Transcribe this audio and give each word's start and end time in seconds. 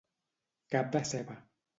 Cap 0.75 0.89
de 0.95 1.01
ceba. 1.11 1.37